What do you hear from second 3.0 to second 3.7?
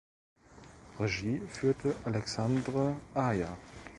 Aja.